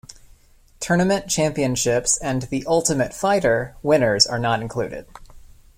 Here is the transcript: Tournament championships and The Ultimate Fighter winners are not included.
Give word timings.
Tournament 0.79 1.29
championships 1.29 2.17
and 2.17 2.41
The 2.41 2.65
Ultimate 2.65 3.13
Fighter 3.13 3.75
winners 3.83 4.25
are 4.25 4.39
not 4.39 4.59
included. 4.59 5.05